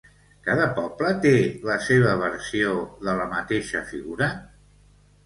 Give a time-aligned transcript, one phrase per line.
[0.45, 1.33] Cada poble té
[1.69, 2.71] la seva versió
[3.09, 4.31] de la mateixa figura?